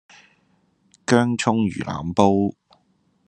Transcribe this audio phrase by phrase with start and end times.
[1.05, 1.37] 薑蔥
[1.71, 2.55] 魚腩煲